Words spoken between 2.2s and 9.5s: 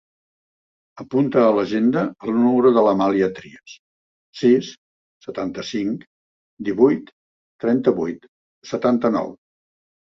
el número de l'Amàlia Trias: sis, setanta-cinc, divuit, trenta-vuit, setanta-nou.